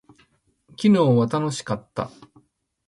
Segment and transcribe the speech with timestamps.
[0.69, 2.09] 昨日は楽しかった。